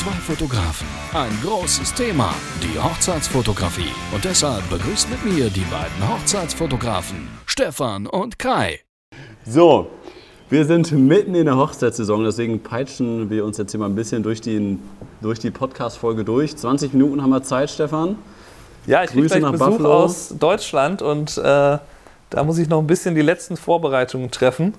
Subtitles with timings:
[0.00, 3.92] Zwei Fotografen, ein großes Thema, die Hochzeitsfotografie.
[4.14, 8.80] Und deshalb begrüßt mit mir die beiden Hochzeitsfotografen, Stefan und Kai.
[9.44, 9.90] So,
[10.48, 14.22] wir sind mitten in der Hochzeitssaison, deswegen peitschen wir uns jetzt hier mal ein bisschen
[14.22, 14.78] durch die,
[15.20, 16.56] durch die Podcast-Folge durch.
[16.56, 18.16] 20 Minuten haben wir Zeit, Stefan.
[18.86, 19.92] Ja, ich Grüße nach Besuch Buffalo.
[19.92, 24.72] aus Deutschland und äh, da muss ich noch ein bisschen die letzten Vorbereitungen treffen.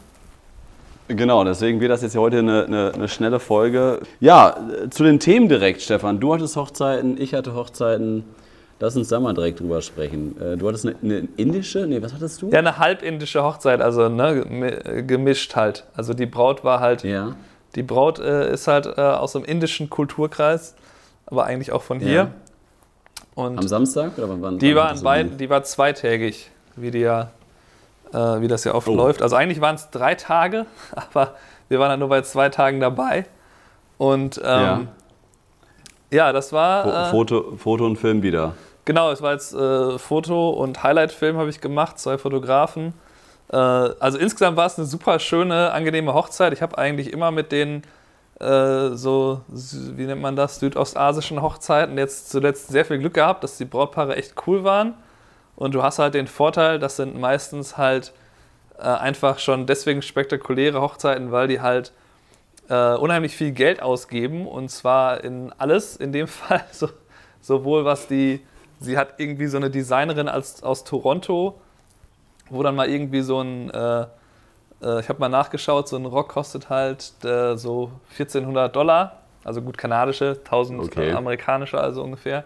[1.15, 3.99] Genau, deswegen wird das jetzt heute eine, eine, eine schnelle Folge.
[4.19, 4.57] Ja,
[4.89, 6.19] zu den Themen direkt, Stefan.
[6.19, 8.23] Du hattest Hochzeiten, ich hatte Hochzeiten.
[8.79, 10.35] Lass uns da mal direkt drüber sprechen.
[10.41, 11.85] Äh, Du hattest eine, eine indische?
[11.85, 12.49] Nee, was hattest du?
[12.49, 15.85] Ja, eine halbindische Hochzeit, also ne, gemi- gemischt halt.
[15.95, 17.35] Also die Braut war halt, Ja.
[17.75, 20.75] die Braut äh, ist halt äh, aus dem indischen Kulturkreis,
[21.27, 22.11] aber eigentlich auch von hier.
[22.11, 22.27] Ja.
[23.35, 24.17] Und Am Samstag?
[24.17, 27.29] Oder wann, die waren du beiden, die war zweitägig, wie die ja,
[28.13, 28.95] äh, wie das ja oft Oh.
[28.95, 29.21] läuft.
[29.21, 30.65] Also eigentlich waren es drei Tage,
[30.95, 31.35] aber
[31.69, 33.25] wir waren halt nur bei zwei Tagen dabei.
[33.97, 34.87] Und ähm,
[36.11, 36.33] ja.
[36.33, 37.07] das war.
[37.07, 38.53] Äh, Foto, Foto und Film wieder.
[38.85, 42.93] Genau, es war jetzt äh, Foto- und Highlight-Film habe ich gemacht, zwei Fotografen.
[43.51, 46.51] Äh, also insgesamt war es eine super schöne, angenehme Hochzeit.
[46.53, 47.83] Ich habe eigentlich immer mit den
[48.39, 53.57] äh, so, wie nennt man das, südostasischen Hochzeiten jetzt zuletzt sehr viel Glück gehabt, dass
[53.57, 54.95] die Brautpaare echt cool waren.
[55.61, 58.13] Und du hast halt den Vorteil, das sind meistens halt
[58.79, 61.91] äh, einfach schon deswegen spektakuläre Hochzeiten, weil die halt
[62.67, 66.89] äh, unheimlich viel Geld ausgeben und zwar in alles, in dem Fall so,
[67.41, 68.43] sowohl was die,
[68.79, 71.61] sie hat irgendwie so eine Designerin als, aus Toronto,
[72.49, 74.01] wo dann mal irgendwie so ein, äh,
[74.81, 79.61] äh, ich habe mal nachgeschaut, so ein Rock kostet halt äh, so 1400 Dollar, also
[79.61, 81.11] gut kanadische, 1000 Okay.
[81.11, 82.45] amerikanische also ungefähr.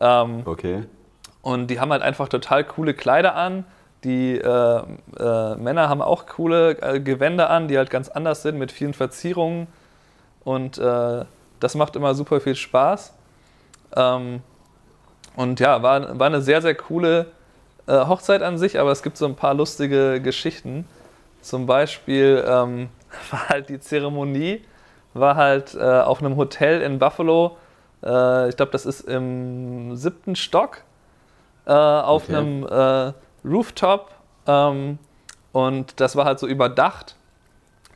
[0.00, 0.82] Ähm, Okay.
[1.42, 3.64] Und die haben halt einfach total coole Kleider an.
[4.04, 4.82] Die äh,
[5.18, 8.94] äh, Männer haben auch coole äh, Gewänder an, die halt ganz anders sind, mit vielen
[8.94, 9.66] Verzierungen.
[10.44, 11.24] Und äh,
[11.60, 13.12] das macht immer super viel Spaß.
[13.96, 14.40] Ähm,
[15.36, 17.26] und ja, war, war eine sehr, sehr coole
[17.86, 20.86] äh, Hochzeit an sich, aber es gibt so ein paar lustige Geschichten.
[21.40, 22.88] Zum Beispiel ähm,
[23.30, 24.64] war halt die Zeremonie,
[25.14, 27.56] war halt äh, auf einem Hotel in Buffalo.
[28.04, 30.82] Ich glaube, das ist im siebten Stock
[31.66, 32.36] äh, auf Okay.
[32.36, 33.12] einem äh,
[33.44, 34.10] Rooftop.
[34.46, 34.98] Ähm,
[35.52, 37.16] und das war halt so überdacht.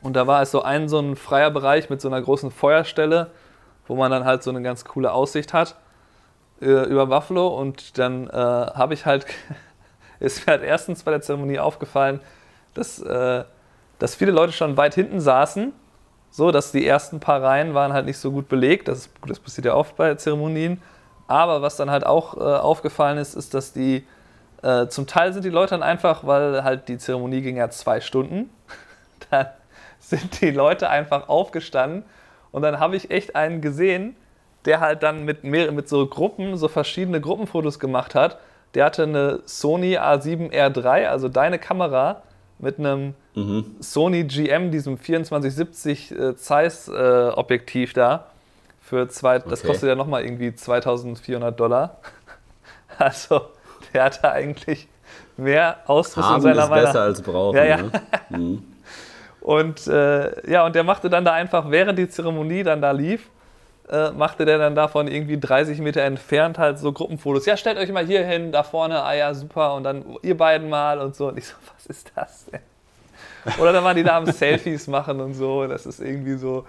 [0.01, 3.31] Und da war es so ein so ein freier Bereich mit so einer großen Feuerstelle,
[3.87, 5.75] wo man dann halt so eine ganz coole Aussicht hat
[6.61, 7.47] äh, über Buffalo.
[7.47, 9.25] Und dann äh, habe ich halt,
[10.19, 12.19] ist mir halt erstens bei der Zeremonie aufgefallen,
[12.73, 13.43] dass, äh,
[13.99, 15.73] dass viele Leute schon weit hinten saßen.
[16.29, 18.87] So, dass die ersten paar Reihen waren halt nicht so gut belegt.
[18.87, 20.81] Das, ist, das passiert ja oft bei Zeremonien.
[21.27, 24.05] Aber was dann halt auch äh, aufgefallen ist, ist, dass die
[24.63, 28.01] äh, zum Teil sind die Leute dann einfach, weil halt die Zeremonie ging ja zwei
[28.01, 28.49] Stunden,
[29.29, 29.47] dann
[29.99, 32.03] sind die Leute einfach aufgestanden
[32.51, 34.15] und dann habe ich echt einen gesehen,
[34.65, 38.37] der halt dann mit, mehr, mit so Gruppen, so verschiedene Gruppenfotos gemacht hat.
[38.73, 42.23] Der hatte eine Sony A7R3, also deine Kamera,
[42.59, 43.13] mit einem
[43.79, 48.31] Sony GM, diesem 2470 äh, Zeiss äh, Objektiv da.
[48.87, 49.67] Für zwei, Das Okay.
[49.67, 51.97] kostet ja nochmal irgendwie 2400 Dollar.
[52.99, 53.41] Also,
[53.93, 54.87] der hatte eigentlich
[55.35, 57.57] mehr Ausrüstung Haben seiner ist Meinung besser als brauchen.
[57.57, 57.77] Ja, ja.
[58.29, 58.59] Ne?
[59.41, 63.29] und äh, ja, und der machte dann da einfach, während die Zeremonie dann da lief,
[63.89, 67.45] äh, machte der dann davon irgendwie 30 Meter entfernt halt so Gruppenfotos.
[67.45, 70.69] Ja, stellt euch mal hier hin, da vorne, ah ja, super, und dann ihr beiden
[70.69, 71.27] mal und so.
[71.27, 72.61] Und ich so, was ist das denn?
[73.59, 75.67] Oder dann waren die da am Selfies machen und so.
[75.67, 76.65] Das ist irgendwie so,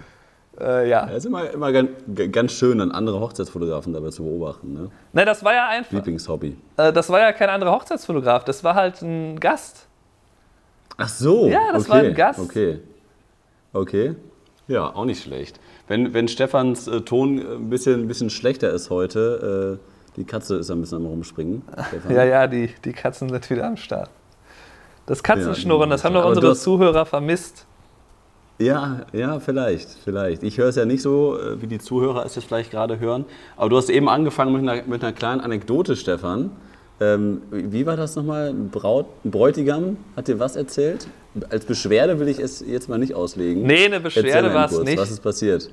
[0.60, 1.08] äh, ja.
[1.10, 1.90] Es ist immer, immer ganz,
[2.32, 4.72] ganz schön, dann andere Hochzeitsfotografen dabei zu beobachten.
[4.72, 4.90] Ne?
[5.12, 6.56] Ne, das war ja einfach, Lieblingshobby.
[6.76, 9.86] äh, das war ja kein anderer Hochzeitsfotograf, das war halt ein Gast.
[10.96, 11.46] Ach so.
[11.48, 11.90] Ja, das okay.
[11.90, 12.40] war ein Gast.
[12.40, 12.80] Okay.
[13.72, 14.16] Okay.
[14.66, 15.60] Ja, auch nicht schlecht.
[15.86, 20.56] Wenn, wenn Stefans äh, Ton ein bisschen, ein bisschen schlechter ist heute, äh, die Katze
[20.56, 21.62] ist ein bisschen am Rumspringen.
[21.88, 22.12] Stefan.
[22.14, 24.10] Ja, ja, die, die Katzen sind wieder am Start.
[25.06, 27.64] Das Katzenschnurren, das haben doch unsere Zuhörer vermisst.
[28.58, 30.42] Ja, ja, vielleicht, vielleicht.
[30.42, 33.24] Ich höre es ja nicht so, äh, wie die Zuhörer es jetzt vielleicht gerade hören.
[33.56, 36.50] Aber du hast eben angefangen mit einer, mit einer kleinen Anekdote, Stefan.
[37.00, 38.48] Ähm, wie war das nochmal?
[38.48, 41.06] Ein, Braut, Bräutigam hat dir was erzählt?
[41.50, 43.62] Als Beschwerde will ich es jetzt mal nicht auslegen.
[43.62, 44.98] Nee, eine Beschwerde war es nicht.
[44.98, 45.70] Was ist passiert?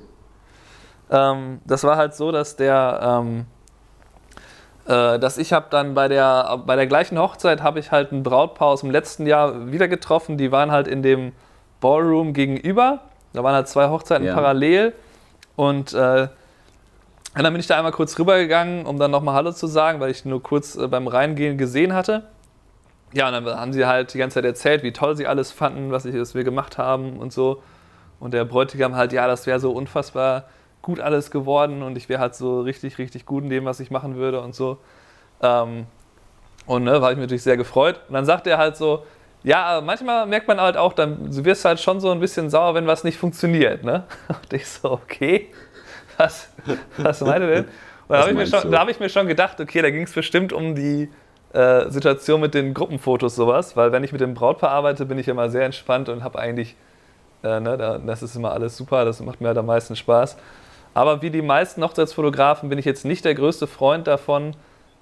[1.10, 3.46] Ähm, das war halt so, dass der, ähm,
[4.86, 8.22] äh, dass ich habe dann bei der, bei der gleichen Hochzeit habe ich halt ein
[8.22, 10.38] Brautpaar aus dem letzten Jahr wieder getroffen.
[10.38, 11.32] Die waren halt in dem
[11.80, 13.00] Ballroom gegenüber.
[13.32, 14.34] Da waren halt zwei Hochzeiten Ja.
[14.34, 14.92] parallel.
[15.56, 16.28] Und äh,
[17.34, 20.24] dann bin ich da einmal kurz rübergegangen, um dann nochmal Hallo zu sagen, weil ich
[20.24, 22.24] nur kurz äh, beim Reingehen gesehen hatte.
[23.12, 25.90] Ja, und dann haben sie halt die ganze Zeit erzählt, wie toll sie alles fanden,
[25.92, 27.62] was, ich, was wir gemacht haben und so.
[28.20, 30.44] Und der Bräutigam halt, ja, das wäre so unfassbar
[30.82, 33.90] gut alles geworden und ich wäre halt so richtig, richtig gut in dem, was ich
[33.90, 34.78] machen würde und so.
[35.42, 35.86] Ähm,
[36.66, 38.00] und ne, habe ich mich natürlich sehr gefreut.
[38.08, 39.04] Und dann sagt er halt so,
[39.46, 42.74] ja, manchmal merkt man halt auch, dann du wirst halt schon so ein bisschen sauer,
[42.74, 43.84] wenn was nicht funktioniert.
[43.84, 44.02] Ne?
[44.28, 45.52] Und ich so, okay,
[46.16, 46.52] was,
[46.96, 47.64] was meint ihr denn?
[47.64, 47.70] Und
[48.08, 50.12] da habe ich, mir schon, da hab ich mir schon gedacht, okay, da ging es
[50.12, 51.08] bestimmt um die
[51.52, 55.28] äh, Situation mit den Gruppenfotos sowas, weil wenn ich mit dem Brautpaar arbeite, bin ich
[55.28, 56.74] immer sehr entspannt und habe eigentlich,
[57.44, 60.36] äh, ne, das ist immer alles super, das macht mir halt am meisten Spaß.
[60.92, 64.56] Aber wie die meisten Hochzeitsfotografen bin ich jetzt nicht der größte Freund davon,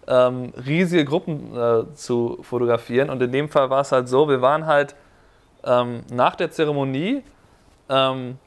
[0.07, 3.11] ähm, riesige Gruppen äh, zu fotografieren.
[3.11, 4.95] Und in dem Fall war es halt so, wir waren halt
[5.65, 7.23] ähm, nach der Zeremonie,
[7.89, 8.39] ähm,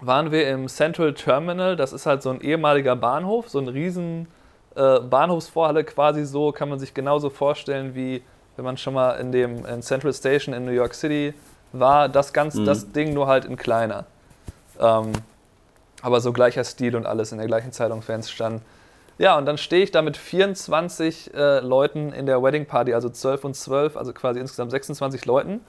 [0.00, 4.28] waren wir im Central Terminal, das ist halt so ein ehemaliger Bahnhof, so ein riesen
[4.74, 8.22] äh, Bahnhofsvorhalle quasi so, kann man sich genauso vorstellen, wie
[8.56, 11.34] wenn man schon mal in dem in Central Station in New York City
[11.72, 12.64] war, das, ganz, mhm.
[12.64, 14.06] das Ding nur halt in kleiner.
[14.78, 15.12] Ähm,
[16.02, 18.62] aber so gleicher Stil und alles in der gleichen Zeitung Fans stand.
[19.20, 23.10] Ja, und dann stehe ich da mit 24 äh, Leuten in der Wedding Party, also
[23.10, 25.60] 12 und 12, also quasi insgesamt 26 Leuten.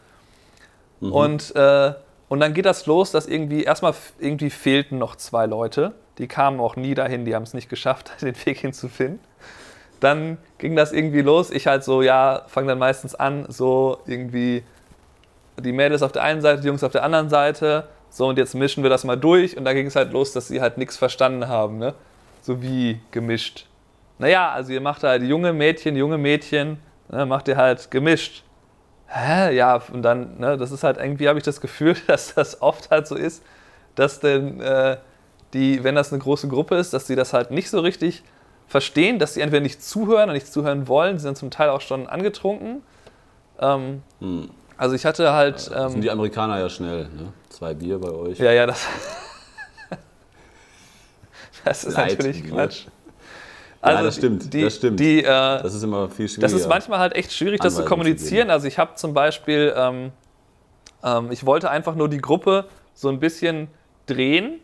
[1.01, 1.11] Mhm.
[1.11, 1.93] Und, äh,
[2.29, 5.91] und dann geht das los, dass irgendwie, erstmal irgendwie fehlten noch zwei Leute.
[6.17, 9.19] Die kamen auch nie dahin, die haben es nicht geschafft, den Weg hinzufinden.
[9.99, 11.51] Dann ging das irgendwie los.
[11.51, 14.63] Ich halt so, ja, fange dann meistens an, so irgendwie
[15.59, 17.89] die Mädels auf der einen Seite, die Jungs auf der anderen Seite.
[18.09, 19.57] So, und jetzt mischen wir das mal durch.
[19.57, 21.79] Und da ging es halt los, dass sie halt nichts verstanden haben.
[21.79, 21.95] Ne?
[22.41, 23.67] So wie gemischt.
[24.19, 26.77] Naja, also ihr macht halt junge Mädchen, junge Mädchen,
[27.09, 28.43] ne, macht ihr halt gemischt.
[29.07, 29.55] Hä?
[29.55, 32.91] Ja, und dann, ne, das ist halt irgendwie, habe ich das Gefühl, dass das oft
[32.91, 33.43] halt so ist,
[33.95, 34.97] dass denn äh,
[35.53, 38.23] die, wenn das eine große Gruppe ist, dass sie das halt nicht so richtig
[38.67, 41.17] verstehen, dass sie entweder nicht zuhören oder nicht zuhören wollen.
[41.19, 42.81] Sie sind zum Teil auch schon angetrunken.
[43.59, 44.49] Ähm, hm.
[44.77, 45.69] Also ich hatte halt.
[45.75, 47.33] Ähm, sind die Amerikaner ja schnell, ne?
[47.49, 48.39] Zwei Bier bei euch.
[48.39, 48.87] Ja, ja, das.
[51.63, 52.85] Das ist Leid, natürlich Quatsch.
[53.81, 54.53] Also ja, das stimmt.
[54.53, 54.99] Die, das stimmt.
[54.99, 56.41] Die, äh, das ist immer viel schwieriger.
[56.41, 58.47] Das ist manchmal halt echt schwierig, das zu kommunizieren.
[58.47, 60.11] Zu also ich habe zum Beispiel, ähm,
[61.03, 63.69] ähm, ich wollte einfach nur die Gruppe so ein bisschen
[64.05, 64.59] drehen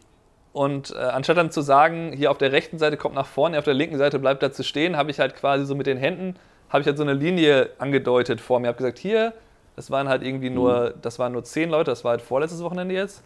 [0.53, 3.65] und äh, anstatt dann zu sagen, hier auf der rechten Seite kommt nach vorne, auf
[3.65, 6.35] der linken Seite bleibt da zu stehen, habe ich halt quasi so mit den Händen,
[6.69, 8.67] habe ich halt so eine Linie angedeutet vor mir.
[8.67, 9.33] Ich habe gesagt, hier,
[9.75, 11.01] das waren halt irgendwie nur, mhm.
[11.01, 13.23] das waren nur zehn Leute, das war halt vorletztes Wochenende jetzt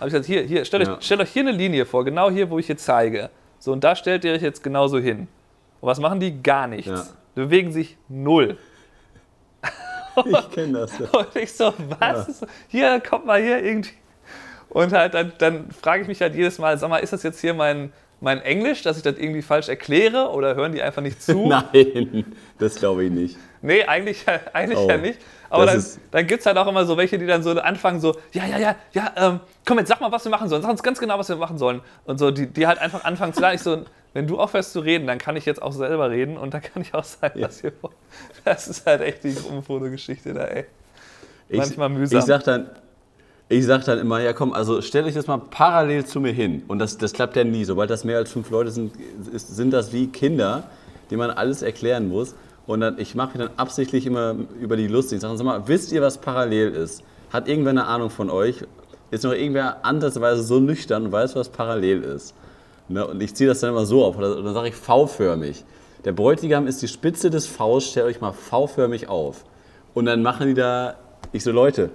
[0.00, 0.96] habe ich gesagt, hier, hier stellt, ja.
[0.96, 3.30] euch, stellt euch hier eine Linie vor, genau hier, wo ich hier zeige.
[3.58, 5.28] So, und da stellt ihr euch jetzt genauso hin.
[5.80, 6.42] Und was machen die?
[6.42, 6.86] Gar nichts.
[6.86, 7.06] Ja.
[7.36, 8.58] Die bewegen sich null.
[10.26, 10.98] Ich kenne das.
[10.98, 11.06] Ja.
[11.18, 12.40] Und ich so, was?
[12.40, 12.46] Ja.
[12.68, 13.92] Hier, kommt mal hier irgendwie.
[14.68, 17.40] Und halt, dann, dann frage ich mich halt jedes Mal, sag mal, ist das jetzt
[17.40, 21.22] hier mein, mein Englisch, dass ich das irgendwie falsch erkläre oder hören die einfach nicht
[21.22, 21.46] zu?
[21.48, 22.24] Nein,
[22.58, 23.36] das glaube ich nicht.
[23.62, 24.88] Nee, eigentlich, eigentlich oh.
[24.88, 25.18] ja nicht.
[25.48, 28.16] Aber dann, dann gibt es halt auch immer so welche, die dann so anfangen, so,
[28.32, 30.62] ja, ja, ja, ja, ähm, komm jetzt, sag mal, was wir machen sollen.
[30.62, 31.80] Sag uns ganz genau, was wir machen sollen.
[32.04, 33.56] Und so, die, die halt einfach anfangen zu lernen.
[33.56, 36.54] Ich so, wenn du aufhörst zu reden, dann kann ich jetzt auch selber reden und
[36.54, 37.48] dann kann ich auch sagen, ja.
[37.48, 37.94] was wir wollen.
[38.44, 40.66] Das ist halt echt die Gruppenfotogeschichte da, ey.
[41.48, 42.18] Manchmal ich, mühsam.
[42.20, 42.70] Ich sag dann,
[43.50, 46.62] ich sag dann immer, ja komm, also stell dich das mal parallel zu mir hin.
[46.68, 47.64] Und das, das klappt ja nie.
[47.64, 48.92] Sobald das mehr als fünf Leute sind,
[49.32, 50.62] ist, sind das wie Kinder,
[51.10, 52.36] denen man alles erklären muss.
[52.68, 55.16] Und dann, ich mache mich dann absichtlich immer über die lustig.
[55.16, 57.02] Ich sage, mal, wisst ihr, was parallel ist?
[57.32, 58.62] Hat irgendwer eine Ahnung von euch?
[59.10, 62.36] Ist noch irgendwer ansatzweise so nüchtern und weiß, was parallel ist?
[62.86, 63.04] Ne?
[63.04, 64.16] Und ich ziehe das dann immer so auf.
[64.16, 65.64] Und dann sage ich V-förmig.
[66.04, 69.44] Der Bräutigam ist die Spitze des Vs, stellt euch mal V-förmig auf.
[69.92, 70.94] Und dann machen die da,
[71.32, 71.90] ich so, Leute,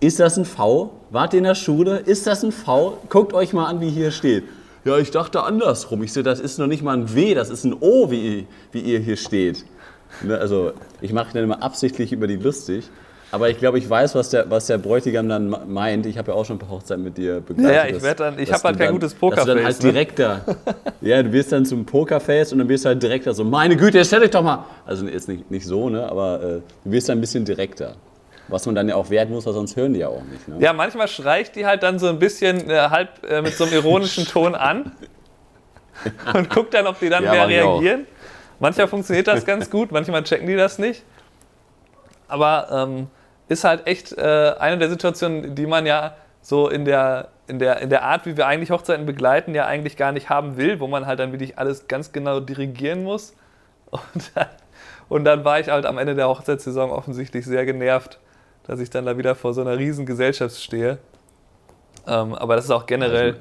[0.00, 0.92] ist das ein V?
[1.10, 1.96] Wart ihr in der Schule?
[1.98, 2.98] Ist das ein V?
[3.08, 4.44] Guckt euch mal an, wie hier steht.
[4.84, 6.02] Ja, ich dachte andersrum.
[6.02, 8.80] Ich so, das ist noch nicht mal ein W, das ist ein O, wie, wie
[8.80, 9.64] ihr hier steht.
[10.22, 12.88] Ne, also ich mache dann immer absichtlich über die lustig.
[13.32, 16.06] Aber ich glaube, ich weiß, was der, was der Bräutigam dann meint.
[16.06, 17.74] Ich habe ja auch schon ein paar Hochzeiten mit dir begleitet.
[17.74, 19.44] Ja, ja ich dann, ich habe halt kein dann, gutes Pokerface.
[19.44, 19.92] Dass du dann halt ne?
[19.92, 20.40] direkter,
[21.00, 23.98] ja, du wirst dann zum Pokerface und dann wirst du halt direkter so, meine Güte,
[23.98, 24.64] jetzt stell dich doch mal.
[24.86, 27.96] Also jetzt nicht, nicht so, ne, aber äh, du wirst dann ein bisschen direkter.
[28.48, 30.46] Was man dann ja auch werden muss, weil sonst hören die ja auch nicht.
[30.46, 30.56] Ne?
[30.60, 33.72] Ja, manchmal schreicht die halt dann so ein bisschen äh, halb äh, mit so einem
[33.72, 34.92] ironischen Ton an
[36.34, 38.06] und guckt dann, ob die dann ja, mehr reagieren.
[38.60, 41.02] Manchmal funktioniert das ganz gut, manchmal checken die das nicht.
[42.28, 43.08] Aber ähm,
[43.48, 47.80] ist halt echt äh, eine der Situationen, die man ja so in der, in, der,
[47.80, 50.86] in der Art, wie wir eigentlich Hochzeiten begleiten, ja eigentlich gar nicht haben will, wo
[50.86, 53.34] man halt dann wirklich alles ganz genau dirigieren muss.
[53.90, 54.46] Und dann,
[55.08, 58.18] und dann war ich halt am Ende der Hochzeitssaison offensichtlich sehr genervt,
[58.66, 60.98] dass ich dann da wieder vor so einer riesen Gesellschaft stehe.
[62.06, 63.36] Ähm, aber das ist auch generell,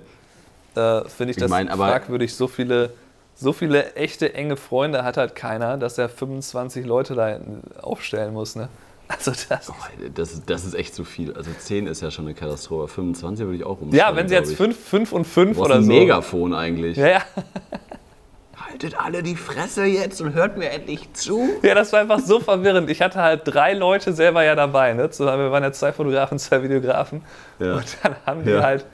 [0.76, 2.92] äh, finde ich, das ich mein, fragwürdig, so viele
[3.36, 7.38] so viele echte enge Freunde hat halt keiner, dass er 25 Leute da
[7.82, 8.56] aufstellen muss.
[8.56, 8.70] Ne?
[9.08, 9.72] Also das,
[10.16, 11.32] Das, das ist echt zu viel.
[11.36, 12.88] Also 10 ist ja schon eine Katastrophe.
[12.88, 13.94] 25 würde ich auch umstellen.
[13.94, 14.58] ja, wenn sie jetzt ich.
[14.58, 15.92] 5, 5 und 5 Du brauchst oder ein so.
[15.92, 16.98] Megafon eigentlich.
[16.98, 17.22] Ja, ja.
[18.58, 21.50] Haltet alle die Fresse jetzt und hört mir endlich zu.
[21.62, 22.90] ja, das war einfach so verwirrend.
[22.90, 24.94] Ich hatte halt drei Leute selber ja dabei.
[24.94, 25.10] Ne?
[25.18, 27.22] Wir waren ja zwei Fotografen, zwei Videografen.
[27.60, 27.76] Ja.
[27.76, 28.62] Und dann haben die Ja.
[28.64, 28.86] halt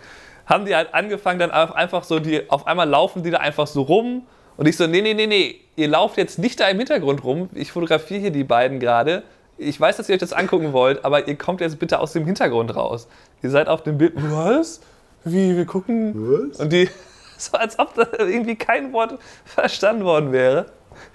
[0.47, 3.83] haben die halt angefangen, dann einfach so, die, auf einmal laufen die da einfach so
[3.83, 4.23] rum.
[4.57, 7.49] Und ich so, nee, nee, nee, nee, ihr lauft jetzt nicht da im Hintergrund rum.
[7.53, 9.23] Ich fotografiere hier die beiden gerade.
[9.57, 12.25] Ich weiß, dass ihr euch das angucken wollt, aber ihr kommt jetzt bitte aus dem
[12.25, 13.07] Hintergrund raus.
[13.43, 14.13] Ihr seid auf dem Bild.
[14.15, 14.81] Was?
[15.23, 16.13] Wie, wir gucken.
[16.49, 16.59] Was?
[16.59, 16.89] Und die,
[17.51, 20.67] so als ob da irgendwie kein Wort verstanden worden wäre.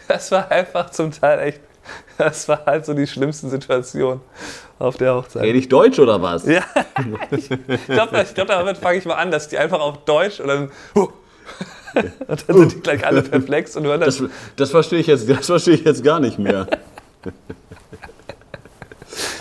[0.09, 1.61] Das war einfach zum Teil echt,
[2.19, 4.21] das war halt so die schlimmste Situation
[4.79, 5.43] auf der Hochzeit.
[5.43, 6.45] Rede ich Deutsch oder was?
[6.47, 6.63] Ja,
[7.31, 7.49] ich
[7.87, 10.71] glaube, glaub, damit fange ich mal an, dass die einfach auf Deutsch und dann.
[10.95, 11.09] Huh.
[12.27, 14.19] Und dann sind die gleich alle perplex und hören das.
[14.19, 16.67] Das, das verstehe ich, jetzt- das verstehe ich jetzt gar nicht mehr.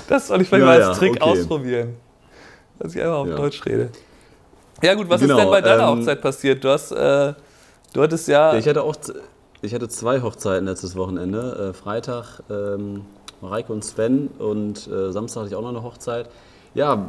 [0.08, 1.22] Das soll ich vielleicht Ja, mal als Trick okay.
[1.22, 1.96] ausprobieren.
[2.80, 3.36] Dass ich einfach auf Ja.
[3.36, 3.90] Deutsch rede.
[4.86, 6.64] Ja, gut, was Genau, ist denn bei deiner ähm, Hochzeit passiert?
[6.64, 6.92] Du hast.
[6.92, 7.34] Äh,
[7.94, 8.56] du hattest ja.
[8.56, 8.96] Ich hatte auch
[9.62, 11.72] ich hatte zwei Hochzeiten letztes Wochenende.
[11.72, 13.02] Äh, Freitag ähm,
[13.42, 16.30] Mareike und Sven und äh, Samstag hatte ich auch noch eine Hochzeit.
[16.76, 17.08] Ja,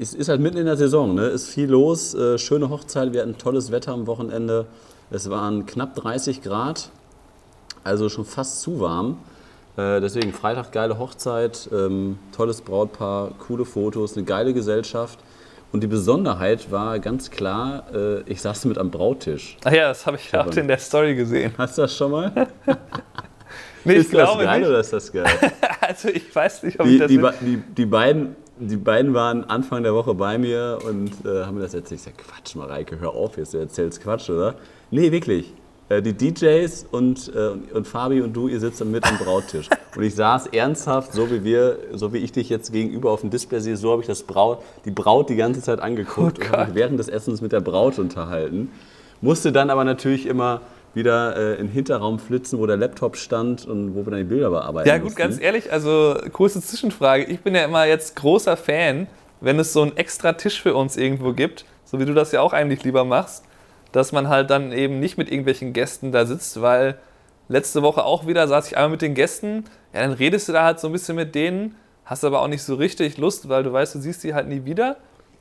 [0.00, 1.26] es ist halt mitten in der Saison, ne?
[1.26, 2.14] ist viel los.
[2.14, 4.66] Äh, schöne Hochzeit, wir hatten tolles Wetter am Wochenende.
[5.10, 6.90] Es waren knapp 30 Grad,
[7.84, 9.18] also schon fast zu warm.
[9.76, 15.18] Äh, deswegen Freitag geile Hochzeit, ähm, tolles Brautpaar, coole Fotos, eine geile Gesellschaft.
[15.70, 19.56] Und die Besonderheit war ganz klar, äh, ich saß mit am Brauttisch.
[19.64, 21.52] Ach ja, das habe ich auch in der Story gesehen.
[21.58, 22.32] Hast du das schon mal?
[23.84, 24.68] Nee, ich ist das glaube geil nicht.
[24.68, 25.24] oder ist das geil?
[25.80, 27.38] Also ich weiß nicht, ob ich Die, das.
[27.38, 31.54] die, die, die, beiden, die beiden waren Anfang der Woche bei mir und äh, haben
[31.54, 32.00] mir das erzählt.
[32.00, 34.56] Ich sag, Quatsch, Mareike, hör auf jetzt, du erzählst Quatsch, oder?
[34.90, 35.54] Nee, wirklich.
[35.88, 39.68] Äh, die DJs und, äh, und- Fabi und du, ihr sitzt mit am Brauttisch.
[39.96, 43.30] Und ich saß ernsthaft, so wie wir, so wie ich dich jetzt gegenüber auf dem
[43.30, 46.66] Display sehe, so habe ich das Braut, die Braut die ganze Zeit angeguckt Oh und
[46.66, 48.70] mich während des Essens mit der Braut unterhalten.
[49.20, 50.60] Musste dann aber natürlich immer
[50.94, 54.24] wieder äh, in den Hinterraum flitzen, wo der Laptop stand und wo wir dann die
[54.24, 55.18] Bilder bearbeiten Ja, gut, mussten.
[55.18, 57.24] ganz ehrlich, also kurze Zwischenfrage.
[57.24, 59.06] Ich bin ja immer jetzt großer Fan,
[59.40, 62.40] wenn es so einen extra Tisch für uns irgendwo gibt, so wie du das ja
[62.40, 63.44] auch eigentlich lieber machst,
[63.92, 66.98] dass man halt dann eben nicht mit irgendwelchen Gästen da sitzt, weil
[67.48, 69.64] letzte Woche auch wieder saß ich einmal mit den Gästen,
[69.94, 72.62] ja, dann redest du da halt so ein bisschen mit denen, hast aber auch nicht
[72.62, 74.96] so richtig Lust, weil du weißt, du siehst die halt nie wieder.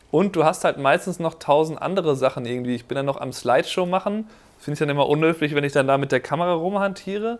[0.09, 2.75] Und du hast halt meistens noch tausend andere Sachen irgendwie.
[2.75, 4.29] Ich bin dann noch am Slideshow machen.
[4.57, 7.39] Finde ich dann immer unhöflich, wenn ich dann da mit der Kamera rumhantiere.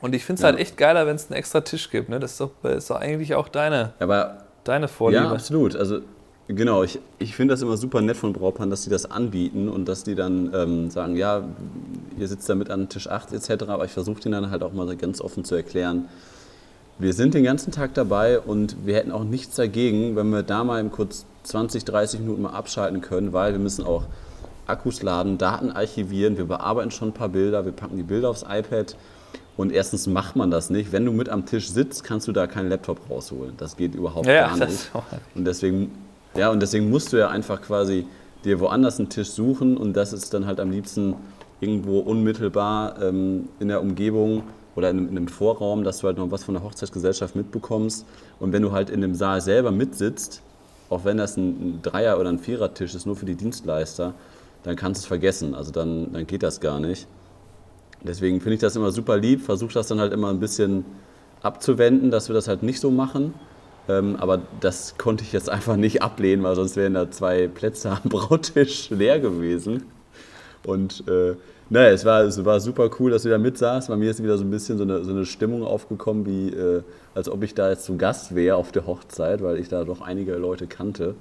[0.00, 0.46] Und ich finde es Ja.
[0.48, 2.08] halt echt geiler, wenn es einen extra Tisch gibt.
[2.08, 2.20] Ne?
[2.20, 5.24] Das ist doch, ist doch eigentlich auch deine, Aber deine Vorliebe.
[5.24, 5.76] Ja, absolut.
[5.76, 6.00] Also
[6.48, 9.86] genau, ich, ich finde das immer super nett von Brautpaaren, dass sie das anbieten und
[9.86, 11.44] dass die dann ähm, sagen, ja,
[12.18, 14.72] ihr sitzt da mit an Tisch 8 etc., aber ich versuche denen dann halt auch
[14.72, 16.08] mal ganz offen zu erklären,
[16.98, 20.64] wir sind den ganzen Tag dabei und wir hätten auch nichts dagegen, wenn wir da
[20.64, 24.04] mal kurz 20, 30 Minuten mal abschalten können, weil wir müssen auch
[24.66, 28.44] Akkus laden, Daten archivieren, wir bearbeiten schon ein paar Bilder, wir packen die Bilder aufs
[28.48, 28.96] iPad
[29.56, 30.92] und erstens macht man das nicht.
[30.92, 33.54] Wenn du mit am Tisch sitzt, kannst du da keinen Laptop rausholen.
[33.56, 34.90] Das geht überhaupt Ja, gar nicht.
[35.34, 35.92] Und deswegen,
[36.38, 38.06] ja, und deswegen musst du ja einfach quasi
[38.44, 41.14] dir woanders einen Tisch suchen und das ist dann halt am liebsten
[41.60, 44.44] irgendwo unmittelbar ähm, in der Umgebung
[44.76, 48.06] oder in, einem- in einem Vorraum, dass du halt noch was von der Hochzeitsgesellschaft mitbekommst.
[48.38, 50.40] Und wenn du halt in dem Saal selber mitsitzt,
[50.88, 54.14] auch wenn das ein, ein Dreier- oder ein Vierertisch ist, nur für die Dienstleister,
[54.62, 55.54] dann kannst du es vergessen.
[55.56, 57.08] Also dann, dann geht das gar nicht.
[58.02, 60.84] Deswegen finde ich das immer super lieb, versuche das dann halt immer ein bisschen
[61.42, 63.34] abzuwenden, dass wir das halt nicht so machen.
[63.88, 67.90] Ähm, aber das konnte ich jetzt einfach nicht ablehnen, weil sonst wären da zwei Plätze
[67.90, 69.84] am Brautisch leer gewesen.
[70.64, 71.34] Und äh,
[71.70, 73.88] naja, es war, es war super cool, dass du da mitsaßt.
[73.88, 76.82] Bei mir ist wieder so ein bisschen so eine, so eine Stimmung aufgekommen, wie äh,
[77.14, 80.00] als ob ich da jetzt zum Gast wäre auf der Hochzeit, weil ich da doch
[80.00, 81.14] einige Leute kannte.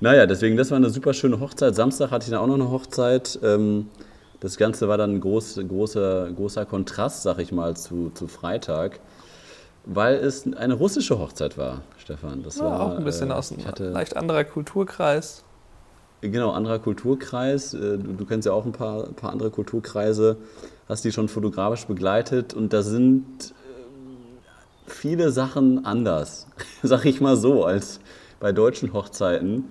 [0.00, 1.74] Naja, deswegen, das war eine super schöne Hochzeit.
[1.74, 3.38] Samstag hatte ich dann auch noch eine Hochzeit.
[3.42, 3.86] Ähm,
[4.40, 9.00] das Ganze war dann ein groß, großer, großer Kontrast, sag ich mal, zu, zu Freitag,
[9.88, 12.42] weil es eine russische Hochzeit war, Stefan.
[12.42, 15.44] Das Ja, war auch ein bisschen äh, aus einem hatte, leicht anderer Kulturkreis.
[16.20, 17.74] Genau, anderer Kulturkreis.
[17.74, 20.36] Äh, Du, du kennst ja auch ein paar, paar andere Kulturkreise,
[20.88, 24.38] hast die schon fotografisch begleitet und da sind ähm,
[24.86, 26.46] viele Sachen anders,
[26.82, 28.00] sag ich mal so, als
[28.40, 29.64] bei deutschen Hochzeiten.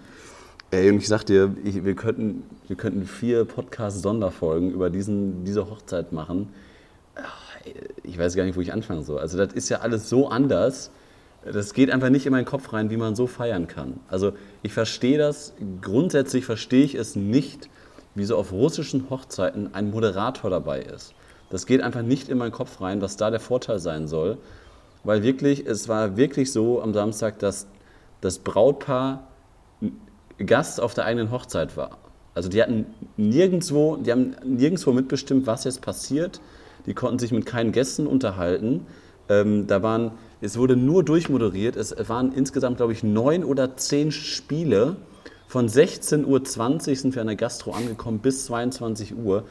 [0.71, 5.69] Ey, und ich sag dir, ich, wir, könnten, wir könnten vier Podcast-Sonderfolgen über diesen, diese
[5.69, 6.49] Hochzeit machen.
[7.15, 7.46] Ach,
[8.03, 9.19] Ich weiß gar nicht, wo ich anfangen soll.
[9.19, 10.91] Also, das ist ja alles so anders.
[11.43, 13.99] Das geht einfach nicht in meinen Kopf rein, wie man so feiern kann.
[14.09, 14.33] Also,
[14.63, 17.69] ich verstehe das, grundsätzlich verstehe ich es nicht,
[18.15, 21.13] wie so auf russischen Hochzeiten ein Moderator dabei ist.
[21.49, 24.37] Das geht einfach nicht in meinen Kopf rein, was da der Vorteil sein soll
[25.07, 27.65] weil wirklich, es war wirklich so am Samstag, dass
[28.19, 29.27] das Brautpaar
[30.37, 31.97] Gast auf der eigenen Hochzeit war.
[32.35, 36.41] Also die hatten nirgendwo, die haben nirgendwo mitbestimmt, was jetzt passiert.
[36.87, 38.87] Die konnten sich mit keinen Gästen unterhalten.
[39.29, 41.75] Ähm, da waren, es wurde nur durchmoderiert.
[41.75, 44.95] Es waren insgesamt, glaube ich, neun oder zehn Spiele.
[45.47, 49.43] Von 16.20 Uhr sind wir an der Gastro angekommen bis 22 Uhr.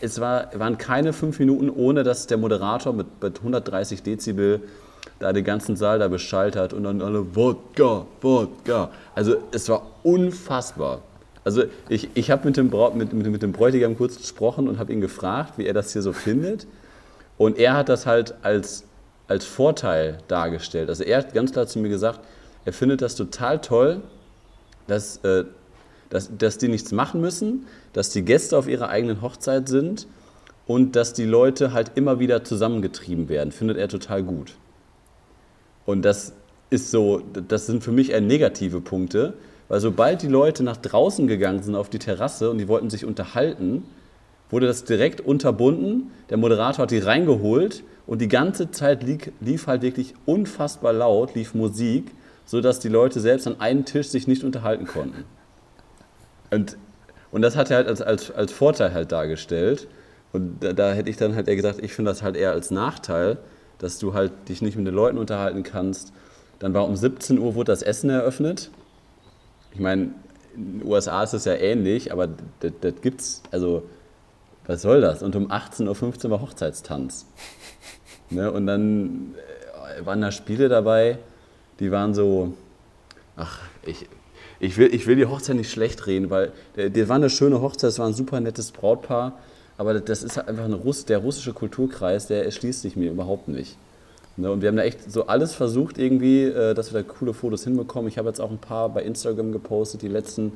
[0.00, 4.60] Es war, waren keine fünf Minuten, ohne dass der Moderator mit, mit 130 Dezibel
[5.18, 8.90] da den ganzen Saal da beschallt hat und dann alle Wodka, Wodka.
[9.14, 11.02] Also es war unfassbar.
[11.44, 14.92] Also ich, ich habe mit, dem mit, mit, mit dem Bräutigam kurz gesprochen und habe
[14.92, 16.66] ihn gefragt, wie er das hier so findet.
[17.36, 18.84] Und er hat das halt als,
[19.28, 20.88] als Vorteil dargestellt.
[20.88, 22.20] Also er hat ganz klar zu mir gesagt,
[22.64, 24.00] er findet das total toll,
[24.86, 25.44] dass, äh,
[26.08, 30.06] dass, dass die nichts machen müssen, dass die Gäste auf ihrer eigenen Hochzeit sind
[30.66, 33.52] und dass die Leute halt immer wieder zusammengetrieben werden.
[33.52, 34.54] Findet er total gut.
[35.84, 36.32] Und das
[36.70, 39.34] ist so, das sind für mich eher negative Punkte,
[39.74, 43.04] weil sobald die Leute nach draußen gegangen sind auf die Terrasse und die wollten sich
[43.04, 43.82] unterhalten,
[44.48, 46.12] wurde das direkt unterbunden.
[46.30, 51.34] Der Moderator hat die reingeholt und die ganze Zeit lief, lief halt wirklich unfassbar laut,
[51.34, 52.12] lief Musik,
[52.44, 55.24] sodass die Leute selbst an einem Tisch sich nicht unterhalten konnten.
[56.52, 56.76] Und,
[57.32, 59.88] und das hat er halt als, als, als Vorteil halt dargestellt.
[60.32, 62.70] Und da, da hätte ich dann halt eher gesagt, ich finde das halt eher als
[62.70, 63.38] Nachteil,
[63.78, 66.12] dass du halt dich nicht mit den Leuten unterhalten kannst.
[66.60, 68.70] Dann war um 17 Uhr wurde das Essen eröffnet.
[69.74, 70.10] Ich meine,
[70.54, 72.28] in den USA ist es ja ähnlich, aber
[72.60, 73.82] das, das gibt's, also
[74.66, 75.22] was soll das?
[75.22, 77.26] Und um 18.15 Uhr war Hochzeitstanz.
[78.30, 78.50] Ne?
[78.50, 79.34] Und dann
[79.98, 81.18] äh, waren da Spiele dabei,
[81.78, 82.54] die waren so,
[83.36, 84.08] ach, ich,
[84.60, 87.60] ich, will, ich will die Hochzeit nicht schlecht reden, weil der, der war eine schöne
[87.60, 89.38] Hochzeit, es war ein super nettes Brautpaar,
[89.76, 93.76] aber das ist halt einfach Russ, der russische Kulturkreis, der erschließt sich mir überhaupt nicht.
[94.36, 97.34] Ne, und wir haben da echt so alles versucht irgendwie, äh, dass wir da coole
[97.34, 98.08] Fotos hinbekommen.
[98.08, 100.52] Ich habe jetzt auch ein paar bei Instagram gepostet, die letzten.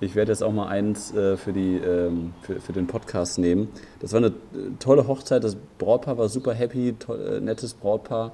[0.00, 3.68] Ich werde jetzt auch mal eins äh, für, die, ähm, für, für den Podcast nehmen.
[4.00, 4.32] Das war eine äh,
[4.78, 8.32] tolle Hochzeit, das Brautpaar war super happy, toll, nettes Brautpaar.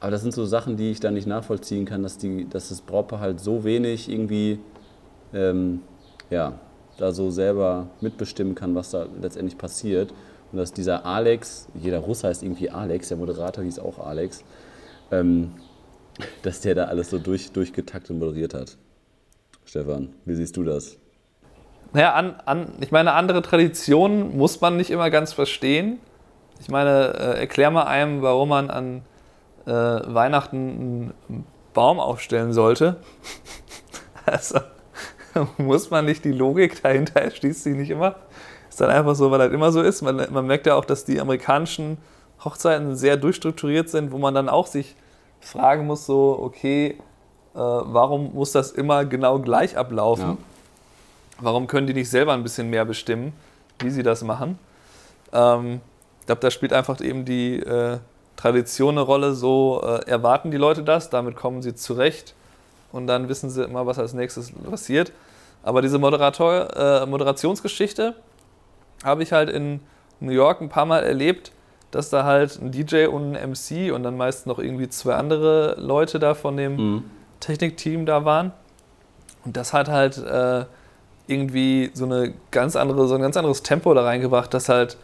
[0.00, 2.80] Aber das sind so Sachen, die ich da nicht nachvollziehen kann, dass, die, dass das
[2.80, 4.58] Brautpaar halt so wenig irgendwie
[5.34, 5.82] ähm,
[6.30, 6.54] ja,
[6.96, 10.14] da so selber mitbestimmen kann, was da letztendlich passiert.
[10.52, 14.44] Und dass dieser Alex, jeder Russ heißt irgendwie Alex, der Moderator hieß auch Alex,
[15.10, 15.52] ähm,
[16.42, 18.76] dass der da alles so durch, durchgetaktet und moderiert hat.
[19.64, 20.96] Stefan, wie siehst du das?
[21.92, 25.98] Naja, an, an, ich meine, andere Traditionen muss man nicht immer ganz verstehen.
[26.60, 29.02] Ich meine, äh, erklär mal einem, warum man an
[29.66, 32.96] äh, Weihnachten einen Baum aufstellen sollte.
[34.26, 34.60] also
[35.58, 38.16] muss man nicht die Logik dahinter erschließt sich nicht immer
[38.70, 40.00] ist dann einfach so, weil das immer so ist.
[40.00, 41.98] Man, man merkt ja auch, dass die amerikanischen
[42.42, 44.96] Hochzeiten sehr durchstrukturiert sind, wo man dann auch sich
[45.40, 46.96] fragen muss, so, okay,
[47.54, 50.30] äh, warum muss das immer genau gleich ablaufen?
[50.30, 50.36] Ja.
[51.40, 53.32] Warum können die nicht selber ein bisschen mehr bestimmen,
[53.80, 54.58] wie sie das machen?
[55.32, 55.80] Ähm,
[56.20, 57.98] ich glaube, da spielt einfach eben die äh,
[58.36, 59.34] Tradition eine Rolle.
[59.34, 62.34] So äh, erwarten die Leute das, damit kommen sie zurecht
[62.92, 65.12] und dann wissen sie immer, was als nächstes passiert.
[65.62, 68.14] Aber diese Moderator, äh, Moderationsgeschichte,
[69.04, 69.80] habe ich halt in
[70.20, 71.52] New York ein paar Mal erlebt,
[71.90, 75.76] dass da halt ein DJ und ein MC und dann meist noch irgendwie zwei andere
[75.78, 77.04] Leute da von dem mhm.
[77.40, 78.52] Technikteam da waren.
[79.44, 80.64] Und das hat halt äh,
[81.26, 84.96] irgendwie so eine ganz andere, so ein ganz anderes Tempo da reingebracht, dass halt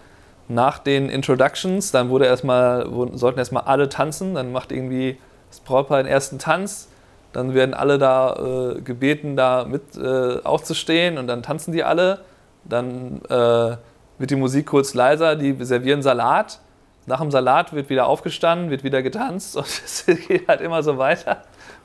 [0.49, 5.19] nach den Introductions, dann wurde erstmal, sollten erstmal alle tanzen, dann macht irgendwie
[5.51, 6.89] das Brautpaar den ersten Tanz,
[7.33, 12.21] dann werden alle da äh, gebeten, da mit äh, aufzustehen und dann tanzen die alle
[12.69, 13.77] dann äh,
[14.19, 16.61] wird die Musik kurz leiser, die servieren Salat.
[17.07, 20.99] Nach dem Salat wird wieder aufgestanden, wird wieder getanzt und es geht halt immer so
[20.99, 21.43] weiter.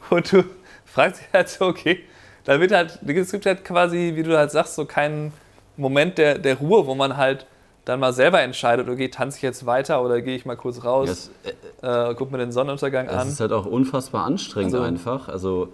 [0.09, 0.43] Und du
[0.85, 2.03] fragst dich halt so, okay,
[2.43, 5.31] da wird halt, es gibt halt quasi, wie du halt sagst, so keinen
[5.77, 7.45] Moment der, der Ruhe, wo man halt
[7.85, 11.31] dann mal selber entscheidet, okay, tanze ich jetzt weiter oder gehe ich mal kurz raus,
[11.43, 11.55] yes.
[11.81, 13.19] äh, guck mir den Sonnenuntergang das an.
[13.21, 15.27] Das ist halt auch unfassbar anstrengend also, einfach.
[15.29, 15.69] Also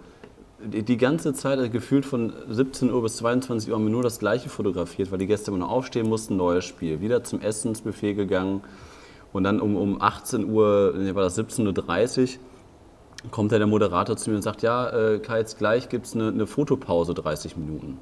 [0.60, 4.18] die ganze Zeit, also gefühlt von 17 Uhr bis 22 Uhr, haben wir nur das
[4.18, 7.00] Gleiche fotografiert, weil die Gäste immer noch aufstehen mussten, neues Spiel.
[7.00, 8.62] Wieder zum Essensbuffet gegangen
[9.32, 14.16] und dann um, um 18 Uhr, nee, war das 17.30 Uhr, kommt dann der Moderator
[14.16, 17.56] zu mir und sagt, ja, äh, Kai, jetzt gleich gibt es eine, eine, Fotopause, 30
[17.56, 17.98] Minuten.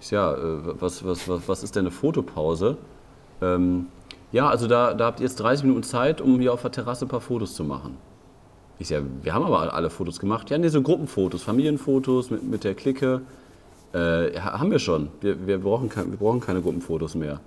[0.00, 2.78] Ich ja, äh, was, was, was, was ist denn eine Fotopause?
[3.40, 3.86] Ähm,
[4.32, 7.06] ja, also da, da habt ihr jetzt 30 Minuten Zeit, um hier auf der Terrasse
[7.06, 7.96] ein paar Fotos zu machen.
[8.80, 10.50] Ich sage, wir haben aber alle Fotos gemacht.
[10.50, 13.22] Ja, nee, so Gruppenfotos, Familienfotos mit, mit der Clique.
[13.92, 15.08] Äh, haben wir schon.
[15.20, 17.40] Wir, wir, brauchen kein, wir brauchen keine Gruppenfotos mehr.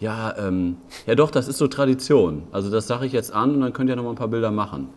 [0.00, 2.44] ja, ähm, ja doch, das ist so Tradition.
[2.50, 4.50] Also das sage ich jetzt an und dann könnt ihr noch mal ein paar Bilder
[4.50, 4.88] machen.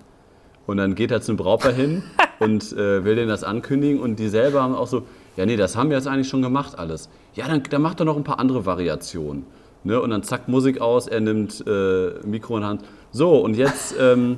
[0.67, 2.03] Und dann geht er zum Brautpaar hin
[2.39, 5.03] und äh, will denen das ankündigen und die selber haben auch so,
[5.35, 7.09] ja nee, das haben wir jetzt eigentlich schon gemacht alles.
[7.35, 9.45] Ja, dann, dann macht er noch ein paar andere Variationen.
[9.83, 9.99] Ne?
[10.01, 12.83] Und dann zack, Musik aus, er nimmt äh, Mikro in Hand.
[13.11, 14.37] So, und jetzt, ähm,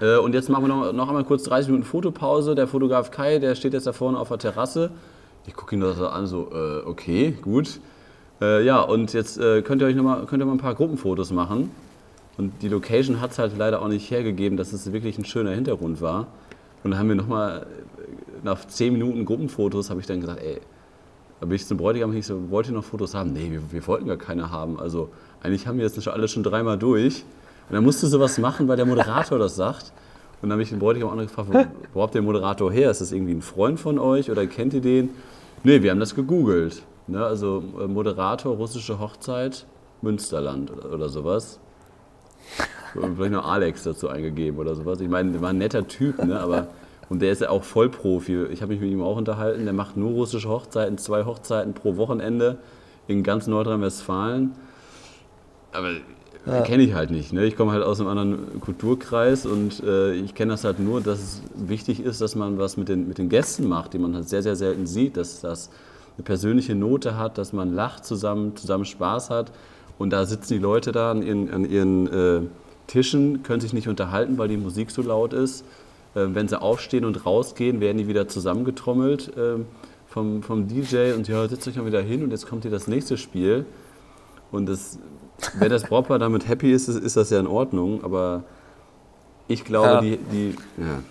[0.00, 2.54] äh, und jetzt machen wir noch, noch einmal kurz 30 Minuten Fotopause.
[2.54, 4.90] Der Fotograf Kai, der steht jetzt da vorne auf der Terrasse.
[5.46, 7.80] Ich gucke ihn das an, so, äh, okay, gut.
[8.40, 10.74] Äh, ja, und jetzt äh, könnt ihr euch noch mal, könnt ihr mal ein paar
[10.74, 11.70] Gruppenfotos machen.
[12.38, 15.50] Und die Location hat es halt leider auch nicht hergegeben, dass es wirklich ein schöner
[15.50, 16.28] Hintergrund war.
[16.82, 17.66] Und dann haben wir nochmal,
[18.42, 20.60] nach 10 Minuten Gruppenfotos, habe ich dann gesagt, ey,
[21.40, 23.32] da bin ich zum Bräutigam, ich so, wollt ihr noch Fotos haben?
[23.32, 24.78] Nee, wir, wir wollten gar keine haben.
[24.78, 25.10] Also
[25.42, 27.24] eigentlich haben wir jetzt alles schon dreimal durch.
[27.72, 29.94] Und dann musst du sowas machen, weil der Moderator das sagt.
[30.42, 32.70] Und dann habe ich den Bräutigam auch noch gefragt, wo, wo habt ihr den Moderator
[32.70, 32.90] her?
[32.90, 35.08] Ist das irgendwie ein Freund von euch oder kennt ihr den?
[35.64, 36.82] Nee, wir haben das gegoogelt.
[37.06, 37.24] Ne?
[37.24, 39.64] Also äh, Moderator, russische Hochzeit,
[40.02, 41.60] Münsterland oder, oder sowas.
[42.94, 45.00] Und vielleicht noch Alex dazu eingegeben oder sowas.
[45.00, 46.38] Ich meine, der war ein netter Typ, ne?
[46.38, 46.66] aber
[47.08, 48.48] und der ist ja auch Vollprofi.
[48.50, 49.64] Ich habe mich mit ihm auch unterhalten.
[49.64, 52.58] Der macht nur russische Hochzeiten, zwei Hochzeiten pro Wochenende
[53.06, 54.52] in ganz Nordrhein-Westfalen.
[55.72, 55.88] Aber
[56.46, 56.62] ja.
[56.62, 57.32] kenne ich halt nicht.
[57.32, 57.44] Ne?
[57.44, 61.18] Ich komme halt aus einem anderen Kulturkreis und äh, ich kenne das halt nur, dass
[61.18, 64.28] es wichtig ist, dass man was mit den, mit den Gästen macht, die man halt
[64.28, 65.70] sehr, sehr selten sieht, dass das
[66.16, 69.52] eine persönliche Note hat, dass man lacht zusammen, zusammen Spaß hat.
[69.98, 72.40] Und da sitzen die Leute da an ihren, an ihren äh,
[72.86, 75.64] Tischen, können sich nicht unterhalten, weil die Musik so laut ist.
[76.14, 79.60] Äh, wenn sie aufstehen und rausgehen, werden die wieder zusammengetrommelt äh,
[80.08, 82.88] vom, vom DJ und ja, setzt euch mal wieder hin und jetzt kommt hier das
[82.88, 83.64] nächste Spiel.
[84.50, 84.98] Und das
[85.58, 88.44] wenn das Brautpaar damit happy ist, ist das ja in Ordnung, aber
[89.48, 90.00] ich glaube, ja.
[90.00, 91.02] die, die ja.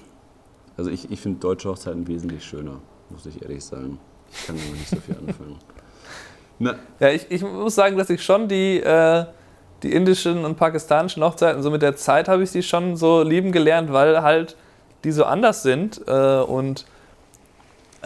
[0.77, 2.79] also ich, ich finde deutsche Hochzeiten wesentlich schöner,
[3.09, 3.99] muss ich ehrlich sagen.
[4.31, 5.57] Ich kann damit nicht so viel anfangen.
[6.59, 6.75] Na.
[6.99, 9.25] Ja, ich, ich muss sagen, dass ich schon die, äh,
[9.83, 13.51] die indischen und pakistanischen Hochzeiten, so mit der Zeit habe ich sie schon so lieben
[13.51, 14.55] gelernt, weil halt
[15.03, 16.85] die so anders sind äh, und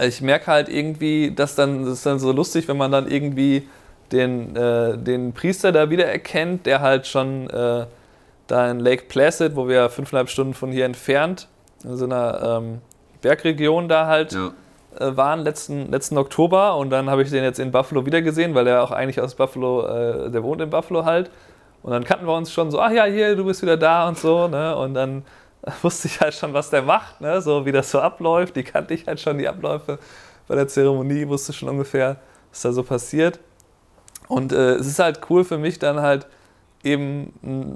[0.01, 3.67] ich merke halt irgendwie, dass dann, das ist dann so lustig, wenn man dann irgendwie
[4.11, 7.85] den, äh, den Priester da wieder erkennt, der halt schon äh,
[8.47, 11.47] da in Lake Placid, wo wir fünfeinhalb Stunden von hier entfernt,
[11.83, 12.81] in so einer ähm,
[13.21, 14.51] Bergregion da halt ja.
[14.99, 16.77] äh, waren, letzten, letzten Oktober.
[16.77, 19.35] Und dann habe ich den jetzt in Buffalo wieder gesehen, weil er auch eigentlich aus
[19.35, 21.31] Buffalo, äh, der wohnt in Buffalo halt.
[21.81, 24.17] Und dann kannten wir uns schon so, ach ja, hier, du bist wieder da und
[24.17, 24.47] so.
[24.47, 24.75] Ne?
[24.75, 25.23] Und dann
[25.81, 27.41] wusste ich halt schon, was der macht, ne?
[27.41, 28.55] so wie das so abläuft.
[28.55, 29.97] Die kannte ich halt schon, die Abläufe
[30.47, 32.17] bei der Zeremonie, wusste schon ungefähr,
[32.51, 33.39] was da so passiert.
[34.27, 36.27] Und äh, es ist halt cool für mich dann halt
[36.83, 37.33] eben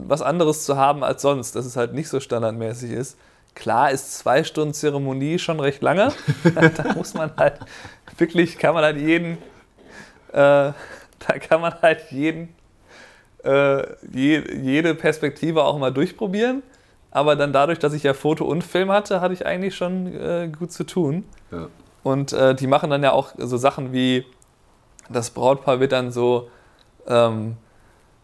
[0.07, 3.17] was anderes zu haben als sonst, dass es halt nicht so standardmäßig ist.
[3.55, 6.13] Klar ist zwei Stunden Zeremonie schon recht lange.
[6.55, 7.59] da muss man halt
[8.17, 9.37] wirklich, kann man halt jeden,
[10.31, 12.49] äh, da kann man halt jeden,
[13.43, 16.63] äh, je, jede Perspektive auch mal durchprobieren.
[17.11, 20.51] Aber dann dadurch, dass ich ja Foto und Film hatte, hatte ich eigentlich schon äh,
[20.57, 21.23] gut zu tun.
[21.51, 21.67] Ja.
[22.03, 24.25] Und äh, die machen dann ja auch so Sachen wie
[25.09, 26.49] das Brautpaar wird dann so,
[27.07, 27.57] ähm,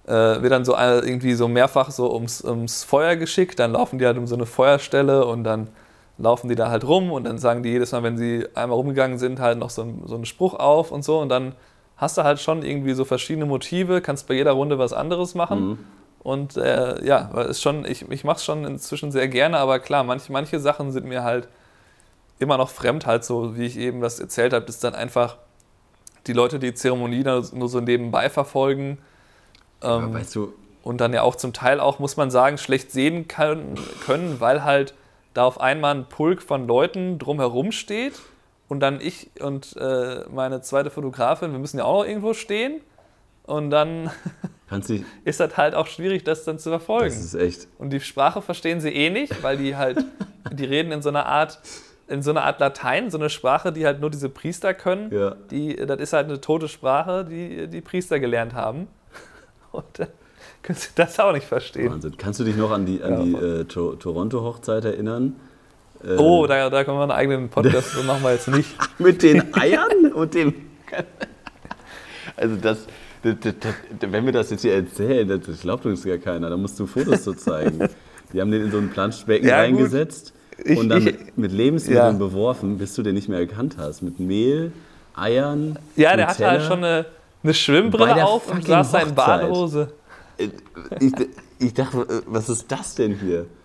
[0.06, 4.06] äh, wird dann so irgendwie so mehrfach so ums, ums Feuer geschickt, dann laufen die
[4.06, 5.70] halt um so eine Feuerstelle und dann
[6.18, 9.18] laufen die da halt rum und dann sagen die jedes Mal, wenn sie einmal rumgegangen
[9.18, 11.56] sind, halt noch so, ein, so einen Spruch auf und so und dann
[11.98, 15.68] hast du halt schon irgendwie so verschiedene Motive, kannst bei jeder Runde was anderes machen.
[15.68, 15.78] Mhm.
[16.20, 20.04] Und äh, ja, ist schon, ich, ich mache es schon inzwischen sehr gerne, aber klar,
[20.04, 21.48] manche, manche Sachen sind mir halt
[22.40, 25.38] immer noch fremd, halt so, wie ich eben das erzählt habe, ist dann einfach
[26.28, 28.98] die Leute die Zeremonie nur so nebenbei verfolgen.
[29.82, 32.92] Ähm, ja, weißt du, und dann ja auch zum Teil auch, muss man sagen, schlecht
[32.92, 34.94] sehen können, können, weil halt
[35.34, 38.14] da auf einmal ein Pulk von Leuten drumherum steht
[38.68, 42.82] und dann ich und äh, meine zweite Fotografin, wir müssen ja auch noch irgendwo stehen
[43.44, 44.12] und dann
[45.24, 47.16] ist das halt auch schwierig, das dann zu verfolgen.
[47.16, 47.68] Das ist echt.
[47.78, 50.04] Und die Sprache verstehen sie eh nicht, weil die halt,
[50.52, 51.60] die reden in so einer Art
[52.08, 55.12] in so einer Art Latein, so eine Sprache, die halt nur diese Priester können.
[55.14, 55.36] Ja.
[55.50, 58.88] Die, das ist halt eine tote Sprache, die die Priester gelernt haben.
[59.72, 60.08] Und äh,
[60.62, 61.92] können sie das auch nicht verstehen.
[61.92, 62.18] Wahnsinn.
[62.18, 65.36] Kannst du dich noch an die, an die äh, to Toronto-Hochzeit erinnern?
[66.04, 68.70] Äh, oh, da, da können wir einen eigenen Podcast, so machen wir jetzt nicht.
[69.00, 70.54] Mit den Eiern und dem.
[72.36, 72.86] Also das,
[73.24, 73.54] das, das,
[74.00, 76.50] das, wenn wir das jetzt hier erzählen, das glaubt uns ja keiner.
[76.50, 77.90] Da musst du Fotos so zeigen.
[78.32, 80.34] Die haben den in so ein Planschbecken ja, reingesetzt.
[80.34, 82.18] Gut ich, und dann ich, mit, mit, Lebensmitteln ja.
[82.18, 84.02] beworfen, bis du den nicht mehr erkannt hast.
[84.02, 84.72] Mit Mehl,
[85.16, 85.78] Eiern.
[85.96, 87.06] Ja, der hatte halt schon eine,
[87.44, 89.92] eine Schwimmbrille auf und saß da in Badehose.
[90.38, 90.50] Äh,
[91.00, 91.14] ich,
[91.60, 93.46] ich, dachte, äh, was ist das denn hier?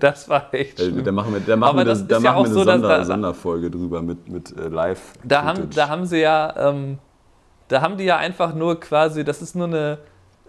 [0.00, 1.02] Das war echt schlimm.
[1.02, 3.04] Da machen wir, da machen wir, das, da machen ja wir eine so, Sonder, da,
[3.04, 6.98] Sonderfolge drüber mit, mit äh, live da haben, da haben sie ja, ähm,
[7.68, 9.98] da haben die ja einfach nur quasi, das ist nur eine,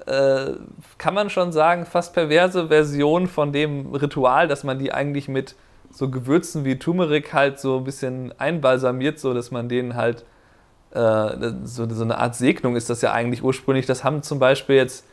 [0.06, 0.54] äh,
[0.98, 5.56] kann man schon sagen, fast perverse Version von dem Ritual, dass man die eigentlich mit
[5.92, 10.26] so Gewürzen wie Turmeric halt so ein bisschen einbalsamiert, so dass man denen halt
[10.92, 13.86] äh, so, so, eine Art Segnung ist das ja eigentlich ursprünglich.
[13.86, 15.06] Das haben zum Beispiel jetzt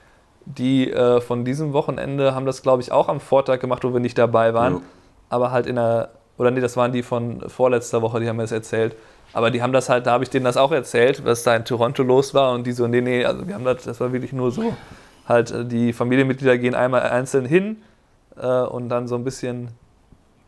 [0.44, 4.00] die äh, von diesem Wochenende, haben das glaube ich auch am Vortag gemacht, wo wir
[4.00, 4.74] nicht dabei waren.
[4.74, 4.80] Ja.
[5.28, 8.42] Aber halt in der, oder nee, das waren die von vorletzter Woche, die haben mir
[8.42, 8.96] das erzählt.
[9.32, 11.64] Aber die haben das halt, da habe ich denen das auch erzählt, was da in
[11.64, 12.52] Toronto los war.
[12.52, 14.74] Und die so, nee, nee, also wir haben das, das war wirklich nur so.
[15.28, 17.76] Halt, äh, die Familienmitglieder gehen einmal einzeln hin
[18.36, 19.68] äh, und dann so ein bisschen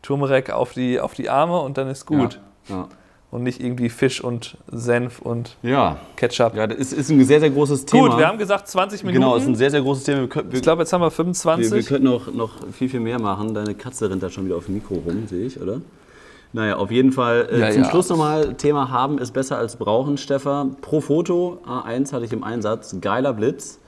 [0.03, 2.41] Turmeric auf die, auf die Arme und dann ist gut.
[2.69, 2.89] Ja, ja.
[3.31, 5.97] Und nicht irgendwie Fisch und Senf und ja.
[6.17, 6.55] Ketchup.
[6.55, 8.11] Ja, das ist, ist ein sehr, sehr großes Thema.
[8.11, 9.23] Gut, wir haben gesagt 20 Minuten.
[9.23, 10.29] Genau, das ist ein sehr, sehr großes Thema.
[10.29, 11.71] Wir, wir, ich glaube, jetzt haben wir 25.
[11.71, 13.55] Wir, wir könnten noch, noch viel, viel mehr machen.
[13.55, 15.81] Deine Katze rennt da schon wieder auf dem Mikro rum, sehe ich, oder?
[16.53, 17.91] Naja, auf jeden Fall äh, ja, zum ja.
[17.91, 20.77] Schluss nochmal Thema haben ist besser als brauchen, Stefan.
[20.81, 22.97] Pro Foto A1 hatte ich im Einsatz.
[23.01, 23.81] Geiler Blitz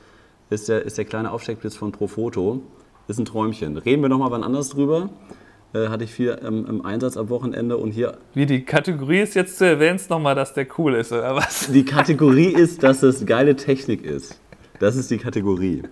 [0.48, 2.61] ist der, ist der kleine Aufsteckblitz von Pro Foto.
[3.07, 3.77] Ist ein Träumchen.
[3.77, 5.11] Reden wir nochmal wann anders drüber.
[5.74, 8.16] Äh, hatte ich viel ähm, im Einsatz am Wochenende und hier.
[8.33, 11.70] Wie die Kategorie ist jetzt zu erwähnen, nochmal, dass der cool ist, oder was?
[11.70, 14.40] Die Kategorie ist, dass es geile Technik ist.
[14.79, 15.83] Das ist die Kategorie.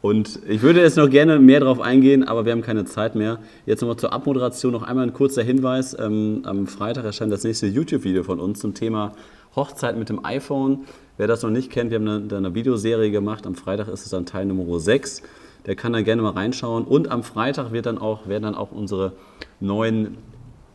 [0.00, 3.40] Und ich würde jetzt noch gerne mehr darauf eingehen, aber wir haben keine Zeit mehr.
[3.66, 5.96] Jetzt nochmal zur Abmoderation noch einmal ein kurzer Hinweis.
[5.98, 9.12] Ähm, am Freitag erscheint das nächste YouTube-Video von uns zum Thema
[9.56, 10.84] Hochzeit mit dem iPhone.
[11.16, 13.44] Wer das noch nicht kennt, wir haben eine, eine Videoserie gemacht.
[13.44, 15.22] Am Freitag ist es dann Teil Nummer 6.
[15.66, 16.84] Der kann da gerne mal reinschauen.
[16.84, 19.14] Und am Freitag wird dann auch, werden dann auch unsere
[19.58, 20.16] neuen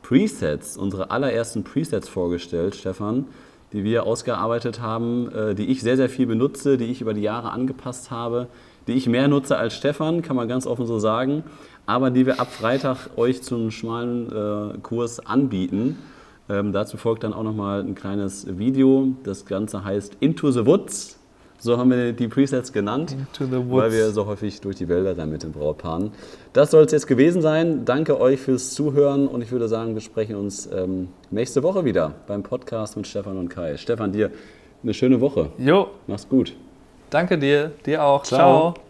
[0.02, 3.26] Presets, unsere allerersten Presets vorgestellt, Stefan,
[3.72, 7.22] die wir ausgearbeitet haben, äh, die ich sehr, sehr viel benutze, die ich über die
[7.22, 8.50] Jahre angepasst habe
[8.88, 11.44] die ich mehr nutze als Stefan, kann man ganz offen so sagen,
[11.86, 15.98] aber die wir ab Freitag euch zum schmalen äh, Kurs anbieten.
[16.50, 19.10] Ähm, dazu folgt dann auch nochmal ein kleines Video.
[19.24, 21.20] Das Ganze heißt Into the Woods.
[21.60, 25.44] So haben wir die Presets genannt, weil wir so häufig durch die Wälder rennen mit
[25.44, 26.12] den Brautpaaren.
[26.52, 27.86] Das soll es jetzt gewesen sein.
[27.86, 32.16] Danke euch fürs Zuhören und ich würde sagen, wir sprechen uns ähm, nächste Woche wieder
[32.28, 33.78] beim Podcast mit Stefan und Kai.
[33.78, 34.32] Stefan, dir
[34.84, 35.52] eine schöne Woche.
[35.58, 35.88] Jo.
[36.06, 36.54] Mach's gut.
[37.14, 38.24] Danke dir, dir auch.
[38.24, 38.74] Ciao.
[38.74, 38.83] Ciao.